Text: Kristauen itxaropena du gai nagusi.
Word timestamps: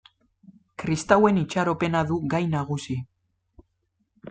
Kristauen 0.83 1.37
itxaropena 1.41 2.03
du 2.13 2.19
gai 2.33 2.41
nagusi. 2.57 2.99